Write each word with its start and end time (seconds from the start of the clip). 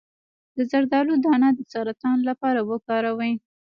د 0.55 0.57
زردالو 0.71 1.13
دانه 1.25 1.49
د 1.55 1.59
سرطان 1.73 2.17
لپاره 2.29 2.59
وکاروئ 2.71 3.33